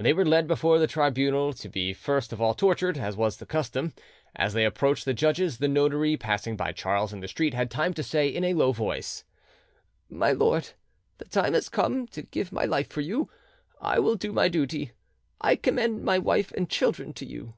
[0.00, 3.86] They were led before the tribunal to be first of all tortured, as the custom
[3.96, 4.04] was.
[4.36, 7.92] As they approached the judges, the notary passing by Charles in the street had time
[7.94, 9.24] to say in a low voice—
[10.08, 10.68] "My lord,
[11.18, 13.28] the time has come to give my life for you:
[13.80, 14.92] I will do my duty;
[15.40, 17.54] I commend my wife and children to you."